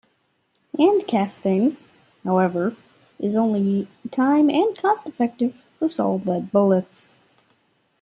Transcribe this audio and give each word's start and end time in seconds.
Hand-casting, 0.79 1.77
however, 2.23 2.75
is 3.19 3.35
only 3.35 3.87
time- 4.09 4.49
and 4.49 4.75
cost-effective 4.75 5.53
for 5.77 5.89
solid 5.89 6.25
lead 6.25 6.51
bullets. 6.51 7.19